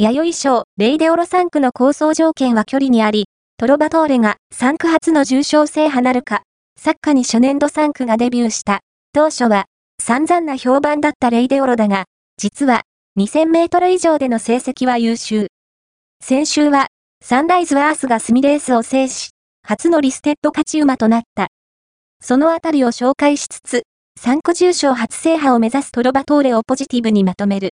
[0.00, 3.24] 弥生賞、レイデオロ3区の構想条件は距離にあり、
[3.56, 6.44] トロバトーレが3区初の重賞制覇なるか、
[6.80, 8.78] サッカーに初年度3区がデビューした。
[9.12, 9.64] 当初は、
[10.00, 12.04] 散々な評判だったレイデオロだが、
[12.36, 12.82] 実は、
[13.18, 15.48] 2000メートル以上での成績は優秀。
[16.22, 16.86] 先週は、
[17.20, 19.30] サンライズアースがスミレースを制し、
[19.66, 21.48] 初のリステッド勝ち馬となった。
[22.22, 23.82] そのあたりを紹介しつつ、
[24.20, 27.66] 3区重賞初制覇を目指すトロバトーレをポジティブにまとめる。